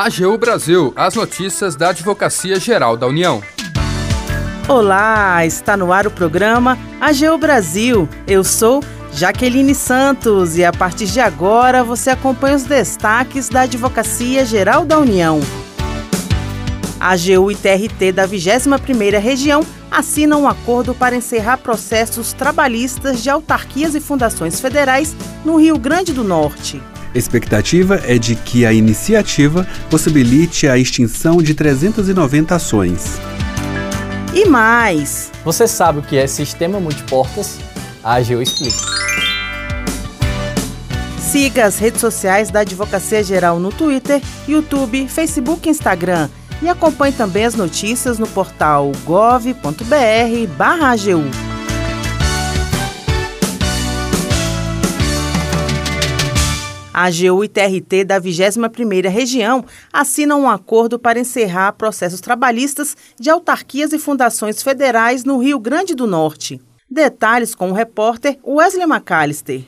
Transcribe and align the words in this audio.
AGU 0.00 0.38
Brasil, 0.38 0.92
as 0.94 1.16
notícias 1.16 1.74
da 1.74 1.88
Advocacia 1.88 2.60
Geral 2.60 2.96
da 2.96 3.08
União. 3.08 3.42
Olá, 4.68 5.44
está 5.44 5.76
no 5.76 5.92
ar 5.92 6.06
o 6.06 6.10
programa 6.12 6.78
AGU 7.00 7.36
Brasil. 7.36 8.08
Eu 8.24 8.44
sou 8.44 8.80
Jaqueline 9.12 9.74
Santos 9.74 10.56
e 10.56 10.64
a 10.64 10.72
partir 10.72 11.06
de 11.06 11.18
agora 11.18 11.82
você 11.82 12.10
acompanha 12.10 12.54
os 12.54 12.62
destaques 12.62 13.48
da 13.48 13.62
Advocacia 13.62 14.44
Geral 14.44 14.84
da 14.84 15.00
União. 15.00 15.40
A 17.00 17.14
AGU 17.14 17.50
e 17.50 17.56
TRT 17.56 18.12
da 18.12 18.28
21ª 18.28 19.18
Região 19.18 19.66
assinam 19.90 20.42
um 20.42 20.48
acordo 20.48 20.94
para 20.94 21.16
encerrar 21.16 21.56
processos 21.56 22.32
trabalhistas 22.32 23.20
de 23.20 23.30
autarquias 23.30 23.96
e 23.96 24.00
fundações 24.00 24.60
federais 24.60 25.16
no 25.44 25.56
Rio 25.56 25.76
Grande 25.76 26.12
do 26.12 26.22
Norte. 26.22 26.80
Expectativa 27.14 28.02
é 28.04 28.18
de 28.18 28.34
que 28.34 28.66
a 28.66 28.72
iniciativa 28.72 29.66
possibilite 29.90 30.68
a 30.68 30.76
extinção 30.76 31.38
de 31.42 31.54
390 31.54 32.54
ações. 32.54 33.18
E 34.34 34.44
mais! 34.46 35.32
Você 35.44 35.66
sabe 35.66 36.00
o 36.00 36.02
que 36.02 36.16
é 36.16 36.26
sistema 36.26 36.78
multiportas? 36.78 37.58
A 38.04 38.16
AGU 38.16 38.42
explica. 38.42 38.76
Siga 41.18 41.66
as 41.66 41.78
redes 41.78 42.00
sociais 42.00 42.50
da 42.50 42.60
Advocacia 42.60 43.22
Geral 43.22 43.58
no 43.58 43.70
Twitter, 43.70 44.22
YouTube, 44.46 45.08
Facebook 45.08 45.68
e 45.68 45.70
Instagram. 45.70 46.28
E 46.60 46.68
acompanhe 46.68 47.12
também 47.12 47.44
as 47.44 47.54
notícias 47.54 48.18
no 48.18 48.26
portal 48.26 48.92
gov.br/agu. 49.04 49.68
A 56.98 57.04
AGU 57.04 57.44
e 57.44 57.48
TRT 57.48 58.02
da 58.04 58.20
21ª 58.20 59.08
Região 59.08 59.64
assinam 59.92 60.42
um 60.42 60.50
acordo 60.50 60.98
para 60.98 61.20
encerrar 61.20 61.74
processos 61.74 62.20
trabalhistas 62.20 62.96
de 63.16 63.30
autarquias 63.30 63.92
e 63.92 64.00
fundações 64.00 64.64
federais 64.64 65.22
no 65.22 65.38
Rio 65.38 65.60
Grande 65.60 65.94
do 65.94 66.08
Norte. 66.08 66.60
Detalhes 66.90 67.54
com 67.54 67.70
o 67.70 67.72
repórter 67.72 68.36
Wesley 68.44 68.82
McAllister. 68.82 69.62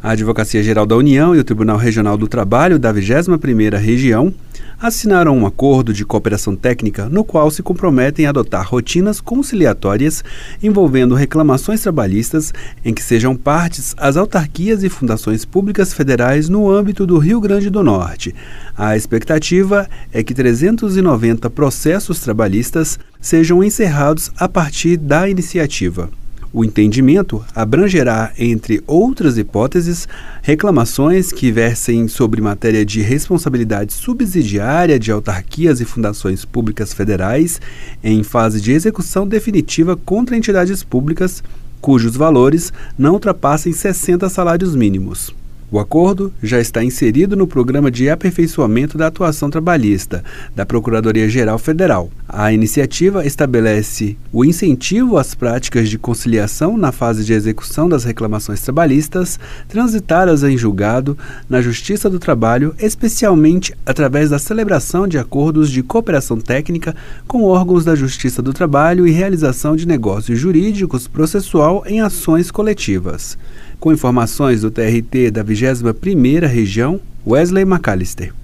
A 0.00 0.12
Advocacia 0.12 0.62
Geral 0.62 0.86
da 0.86 0.96
União 0.96 1.34
e 1.34 1.40
o 1.40 1.44
Tribunal 1.44 1.76
Regional 1.76 2.16
do 2.16 2.28
Trabalho 2.28 2.78
da 2.78 2.94
21ª 2.94 3.76
Região 3.76 4.32
assinaram 4.80 5.36
um 5.36 5.46
acordo 5.46 5.92
de 5.92 6.06
cooperação 6.06 6.56
técnica 6.56 7.08
no 7.08 7.22
qual 7.22 7.50
se 7.50 7.62
comprometem 7.62 8.24
a 8.24 8.30
adotar 8.30 8.66
rotinas 8.66 9.20
conciliatórias 9.20 10.24
envolvendo 10.62 11.14
reclamações 11.14 11.82
trabalhistas 11.82 12.52
em 12.82 12.94
que 12.94 13.02
sejam 13.02 13.36
partes 13.36 13.94
as 13.98 14.16
autarquias 14.16 14.82
e 14.82 14.88
fundações 14.88 15.44
públicas 15.44 15.92
federais 15.92 16.48
no 16.48 16.70
âmbito 16.70 17.06
do 17.06 17.18
Rio 17.18 17.40
Grande 17.40 17.68
do 17.68 17.82
Norte. 17.82 18.34
A 18.76 18.96
expectativa 18.96 19.86
é 20.12 20.22
que 20.22 20.32
390 20.32 21.50
processos 21.50 22.20
trabalhistas 22.20 22.98
sejam 23.20 23.62
encerrados 23.62 24.30
a 24.38 24.48
partir 24.48 24.96
da 24.96 25.28
iniciativa. 25.28 26.08
O 26.52 26.64
entendimento 26.64 27.44
abrangerá, 27.54 28.32
entre 28.36 28.82
outras 28.84 29.38
hipóteses, 29.38 30.08
reclamações 30.42 31.30
que 31.30 31.52
versem 31.52 32.08
sobre 32.08 32.40
matéria 32.40 32.84
de 32.84 33.00
responsabilidade 33.00 33.92
subsidiária 33.92 34.98
de 34.98 35.12
autarquias 35.12 35.80
e 35.80 35.84
fundações 35.84 36.44
públicas 36.44 36.92
federais 36.92 37.60
em 38.02 38.24
fase 38.24 38.60
de 38.60 38.72
execução 38.72 39.28
definitiva 39.28 39.96
contra 39.96 40.36
entidades 40.36 40.82
públicas 40.82 41.40
cujos 41.80 42.16
valores 42.16 42.72
não 42.98 43.12
ultrapassem 43.12 43.72
60 43.72 44.28
salários 44.28 44.74
mínimos. 44.74 45.32
O 45.70 45.78
acordo 45.78 46.32
já 46.42 46.58
está 46.58 46.82
inserido 46.82 47.36
no 47.36 47.46
Programa 47.46 47.92
de 47.92 48.10
Aperfeiçoamento 48.10 48.98
da 48.98 49.06
Atuação 49.06 49.48
Trabalhista 49.48 50.24
da 50.54 50.66
Procuradoria-Geral 50.66 51.60
Federal. 51.60 52.10
A 52.32 52.52
iniciativa 52.52 53.26
estabelece 53.26 54.16
o 54.32 54.44
incentivo 54.44 55.18
às 55.18 55.34
práticas 55.34 55.88
de 55.88 55.98
conciliação 55.98 56.76
na 56.76 56.92
fase 56.92 57.24
de 57.24 57.32
execução 57.32 57.88
das 57.88 58.04
reclamações 58.04 58.62
trabalhistas 58.62 59.36
transitadas 59.68 60.44
em 60.44 60.56
julgado 60.56 61.18
na 61.48 61.60
Justiça 61.60 62.08
do 62.08 62.20
Trabalho, 62.20 62.72
especialmente 62.78 63.74
através 63.84 64.30
da 64.30 64.38
celebração 64.38 65.08
de 65.08 65.18
acordos 65.18 65.68
de 65.68 65.82
cooperação 65.82 66.40
técnica 66.40 66.94
com 67.26 67.42
órgãos 67.42 67.84
da 67.84 67.96
Justiça 67.96 68.40
do 68.40 68.52
Trabalho 68.52 69.08
e 69.08 69.10
realização 69.10 69.74
de 69.74 69.84
negócios 69.84 70.38
jurídicos 70.38 71.08
processual 71.08 71.82
em 71.84 72.00
ações 72.00 72.48
coletivas. 72.48 73.36
Com 73.80 73.92
informações 73.92 74.60
do 74.60 74.70
TRT 74.70 75.32
da 75.32 75.44
21ª 75.44 76.46
Região, 76.46 77.00
Wesley 77.26 77.64
McAllister. 77.64 78.39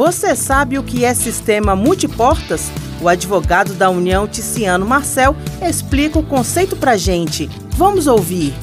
Você 0.00 0.34
sabe 0.34 0.78
o 0.78 0.82
que 0.82 1.04
é 1.04 1.12
sistema 1.12 1.76
multiportas? 1.76 2.70
O 3.02 3.06
advogado 3.06 3.74
da 3.74 3.90
União 3.90 4.26
Ticiano 4.26 4.86
Marcel 4.86 5.36
explica 5.60 6.18
o 6.18 6.24
conceito 6.24 6.74
pra 6.74 6.96
gente. 6.96 7.50
Vamos 7.76 8.06
ouvir. 8.06 8.54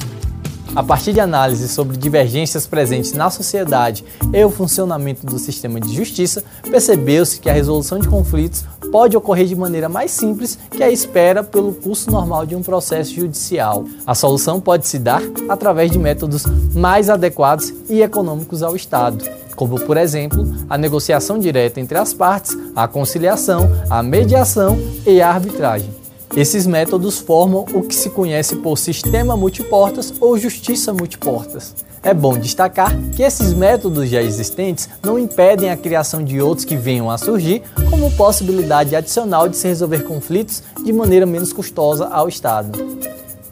A 0.74 0.82
partir 0.82 1.12
de 1.12 1.20
análises 1.20 1.70
sobre 1.70 1.96
divergências 1.96 2.66
presentes 2.66 3.12
na 3.12 3.30
sociedade 3.30 4.04
e 4.32 4.44
o 4.44 4.50
funcionamento 4.50 5.24
do 5.24 5.38
sistema 5.38 5.80
de 5.80 5.94
justiça, 5.94 6.42
percebeu-se 6.68 7.38
que 7.38 7.48
a 7.48 7.52
resolução 7.52 8.00
de 8.00 8.08
conflitos 8.08 8.64
pode 8.90 9.16
ocorrer 9.16 9.46
de 9.46 9.54
maneira 9.54 9.88
mais 9.88 10.10
simples 10.10 10.58
que 10.72 10.82
a 10.82 10.90
espera 10.90 11.44
pelo 11.44 11.72
curso 11.72 12.10
normal 12.10 12.46
de 12.46 12.56
um 12.56 12.64
processo 12.64 13.14
judicial. 13.14 13.84
A 14.04 14.12
solução 14.12 14.60
pode 14.60 14.88
se 14.88 14.98
dar 14.98 15.22
através 15.48 15.92
de 15.92 16.00
métodos 16.00 16.42
mais 16.74 17.08
adequados 17.08 17.72
e 17.88 18.02
econômicos 18.02 18.60
ao 18.60 18.74
Estado, 18.74 19.24
como, 19.58 19.80
por 19.80 19.96
exemplo, 19.96 20.46
a 20.70 20.78
negociação 20.78 21.36
direta 21.36 21.80
entre 21.80 21.98
as 21.98 22.14
partes, 22.14 22.56
a 22.76 22.86
conciliação, 22.86 23.68
a 23.90 24.04
mediação 24.04 24.78
e 25.04 25.20
a 25.20 25.28
arbitragem. 25.28 25.90
Esses 26.36 26.64
métodos 26.64 27.18
formam 27.18 27.64
o 27.74 27.82
que 27.82 27.94
se 27.96 28.08
conhece 28.10 28.54
por 28.56 28.78
sistema 28.78 29.36
multiportas 29.36 30.14
ou 30.20 30.38
justiça 30.38 30.92
multiportas. 30.92 31.74
É 32.04 32.14
bom 32.14 32.38
destacar 32.38 32.96
que 33.16 33.24
esses 33.24 33.52
métodos 33.52 34.08
já 34.08 34.22
existentes 34.22 34.88
não 35.02 35.18
impedem 35.18 35.70
a 35.70 35.76
criação 35.76 36.22
de 36.22 36.40
outros 36.40 36.64
que 36.64 36.76
venham 36.76 37.10
a 37.10 37.18
surgir 37.18 37.62
como 37.90 38.12
possibilidade 38.12 38.94
adicional 38.94 39.48
de 39.48 39.56
se 39.56 39.66
resolver 39.66 40.04
conflitos 40.04 40.62
de 40.84 40.92
maneira 40.92 41.26
menos 41.26 41.52
custosa 41.52 42.06
ao 42.06 42.28
Estado. 42.28 42.78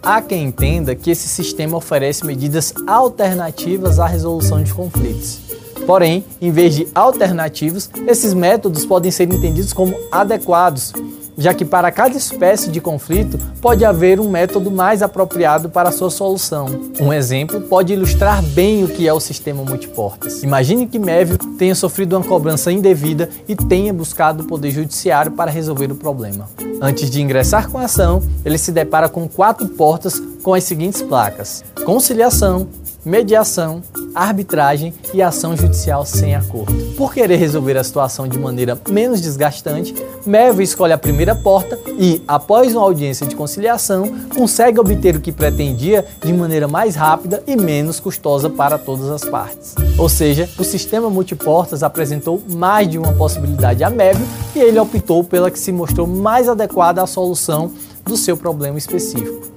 Há 0.01 0.23
quem 0.23 0.45
entenda 0.45 0.95
que 0.95 1.11
esse 1.11 1.27
sistema 1.27 1.79
oferece 1.79 2.25
medidas 2.25 2.73
alternativas 2.87 3.99
à 3.99 4.07
resolução 4.07 4.63
de 4.63 4.73
conflitos. 4.73 5.46
Porém, 5.85 6.25
em 6.41 6.51
vez 6.51 6.75
de 6.75 6.89
alternativos, 6.95 7.91
esses 8.07 8.33
métodos 8.33 8.85
podem 8.87 9.11
ser 9.11 9.33
entendidos 9.33 9.73
como 9.73 9.97
adequados, 10.11 10.93
já 11.39 11.53
que 11.53 11.65
para 11.65 11.91
cada 11.93 12.17
espécie 12.17 12.71
de 12.71 12.81
conflito 12.81 13.39
pode 13.61 13.85
haver 13.85 14.19
um 14.19 14.31
método 14.31 14.71
mais 14.71 15.03
apropriado 15.03 15.69
para 15.69 15.93
sua 15.93 16.11
solução. 16.11 16.67
Um 17.01 17.13
exemplo 17.13 17.61
pode 17.63 17.93
ilustrar 17.93 18.43
bem 18.43 18.85
o 18.85 18.89
que 18.89 19.07
é 19.07 19.13
o 19.13 19.21
sistema 19.21 19.63
multiportas. 19.63 20.43
Imagine 20.43 20.87
que 20.87 20.99
Mévio 20.99 21.37
tenha 21.59 21.75
sofrido 21.75 22.17
uma 22.17 22.25
cobrança 22.25 22.73
indevida 22.73 23.29
e 23.47 23.55
tenha 23.55 23.93
buscado 23.93 24.45
o 24.45 24.47
Poder 24.47 24.71
Judiciário 24.71 25.33
para 25.33 25.51
resolver 25.51 25.93
o 25.93 25.97
problema. 25.97 26.49
Antes 26.81 27.11
de 27.11 27.21
ingressar 27.21 27.71
com 27.71 27.79
a 27.79 27.85
ação, 27.85 28.23
ele 28.45 28.59
se 28.59 28.73
depara 28.73 29.09
com 29.09 29.29
quatro 29.29 29.67
portas 29.69 30.21
com 30.43 30.55
as 30.55 30.65
seguintes 30.65 31.03
placas: 31.03 31.65
conciliação, 31.85 32.69
mediação, 33.05 33.83
arbitragem 34.17 34.95
e 35.13 35.21
ação 35.21 35.55
judicial 35.55 36.07
sem 36.07 36.35
acordo. 36.35 36.75
Por 36.97 37.13
querer 37.13 37.37
resolver 37.37 37.77
a 37.77 37.85
situação 37.85 38.27
de 38.27 38.39
maneira 38.39 38.79
menos 38.89 39.21
desgastante, 39.21 39.95
Melvin 40.25 40.63
escolhe 40.63 40.95
a 40.95 40.99
primeira 40.99 41.35
porta 41.35 41.79
e, 41.99 42.23
após 42.27 42.75
uma 42.75 42.83
audiência 42.83 43.27
de 43.27 43.37
conciliação, 43.37 44.11
consegue 44.35 44.81
obter 44.81 45.17
o 45.17 45.21
que 45.21 45.31
pretendia 45.31 46.07
de 46.25 46.33
maneira 46.33 46.67
mais 46.67 46.97
rápida 46.97 47.43
e 47.47 47.55
menos 47.55 48.01
custosa 48.01 48.49
para 48.49 48.79
todas 48.79 49.11
as 49.11 49.25
partes. 49.25 49.75
Ou 49.99 50.09
seja, 50.09 50.49
o 50.59 50.65
sistema 50.65 51.11
multiportas 51.11 51.83
apresentou 51.83 52.43
mais 52.49 52.89
de 52.89 52.99
uma 52.99 53.13
possibilidade 53.13 53.85
a 53.85 53.91
Melvin 53.91 54.27
e 54.55 54.59
ele 54.59 54.79
optou 54.79 55.23
pela 55.23 55.51
que 55.51 55.59
se 55.59 55.71
mostrou 55.71 56.07
mais 56.07 56.49
adequada 56.49 57.03
à 57.03 57.07
solução 57.07 57.73
do 58.05 58.17
seu 58.17 58.37
problema 58.37 58.79
específico. 58.79 59.56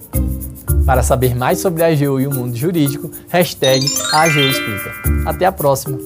Para 0.89 1.03
saber 1.03 1.35
mais 1.35 1.59
sobre 1.59 1.83
a 1.83 1.87
AGU 1.87 2.19
e 2.19 2.25
o 2.25 2.33
mundo 2.33 2.57
jurídico, 2.57 3.11
hashtag 3.29 3.85
AGU 4.11 4.39
Explica. 4.39 4.91
Até 5.23 5.45
a 5.45 5.51
próxima! 5.51 5.99